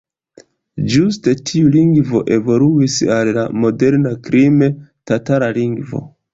Ĝuste 0.93 1.33
tiu 1.49 1.69
lingvo 1.75 2.23
evoluis 2.39 2.97
al 3.19 3.31
la 3.37 3.45
moderna 3.67 4.17
krime-tatara 4.25 5.55
lingvo. 5.63 6.07